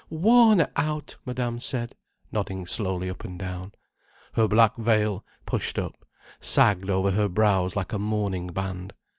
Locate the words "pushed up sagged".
5.45-6.89